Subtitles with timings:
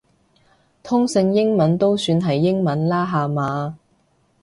[0.81, 3.77] 通勝英文都算係英文啦下嘛